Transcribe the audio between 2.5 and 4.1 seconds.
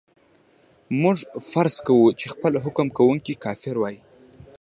حکم کوونکی کافر وای.